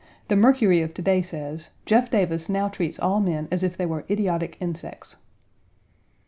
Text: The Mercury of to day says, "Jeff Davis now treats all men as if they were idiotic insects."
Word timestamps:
The 0.29 0.35
Mercury 0.35 0.81
of 0.81 0.95
to 0.95 1.01
day 1.03 1.21
says, 1.21 1.69
"Jeff 1.85 2.09
Davis 2.09 2.49
now 2.49 2.69
treats 2.69 2.97
all 2.97 3.19
men 3.19 3.47
as 3.51 3.61
if 3.61 3.77
they 3.77 3.85
were 3.85 4.03
idiotic 4.09 4.57
insects." 4.59 5.17